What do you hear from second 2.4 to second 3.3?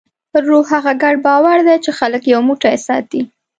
موټی ساتي.